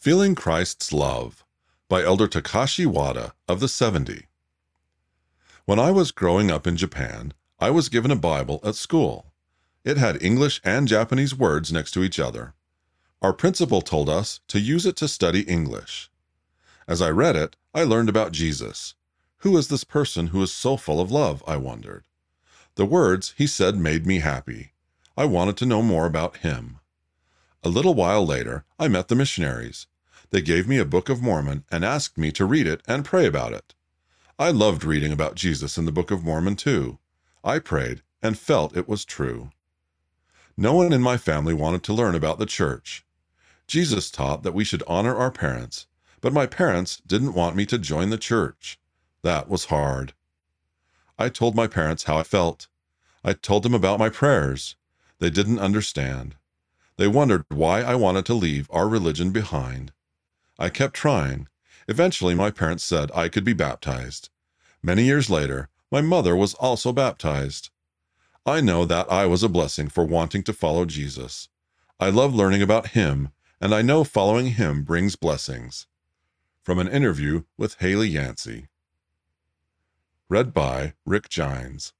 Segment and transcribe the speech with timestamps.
[0.00, 1.44] Feeling Christ's Love
[1.88, 4.26] by Elder Takashi Wada of the 70.
[5.64, 9.32] When I was growing up in Japan, I was given a Bible at school.
[9.82, 12.54] It had English and Japanese words next to each other.
[13.20, 16.12] Our principal told us to use it to study English.
[16.86, 18.94] As I read it, I learned about Jesus.
[19.38, 21.42] Who is this person who is so full of love?
[21.44, 22.04] I wondered.
[22.76, 24.74] The words he said made me happy.
[25.16, 26.77] I wanted to know more about him.
[27.64, 29.88] A little while later, I met the missionaries.
[30.30, 33.26] They gave me a Book of Mormon and asked me to read it and pray
[33.26, 33.74] about it.
[34.38, 36.98] I loved reading about Jesus in the Book of Mormon, too.
[37.42, 39.50] I prayed and felt it was true.
[40.56, 43.04] No one in my family wanted to learn about the church.
[43.66, 45.86] Jesus taught that we should honor our parents,
[46.20, 48.78] but my parents didn't want me to join the church.
[49.22, 50.14] That was hard.
[51.18, 52.68] I told my parents how I felt.
[53.24, 54.76] I told them about my prayers.
[55.18, 56.36] They didn't understand.
[56.98, 59.92] They wondered why I wanted to leave our religion behind.
[60.58, 61.46] I kept trying.
[61.86, 64.30] Eventually, my parents said I could be baptized.
[64.82, 67.70] Many years later, my mother was also baptized.
[68.44, 71.48] I know that I was a blessing for wanting to follow Jesus.
[72.00, 73.30] I love learning about Him,
[73.60, 75.86] and I know following Him brings blessings.
[76.64, 78.68] From an interview with Haley Yancey.
[80.28, 81.92] Read by Rick Gines.